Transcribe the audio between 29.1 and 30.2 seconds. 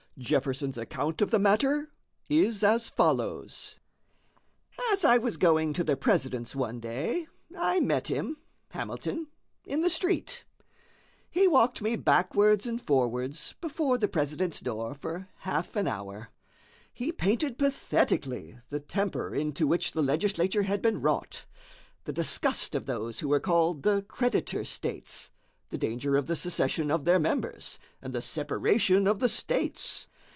the states.